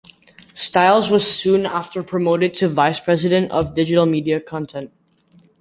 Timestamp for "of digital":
3.51-4.07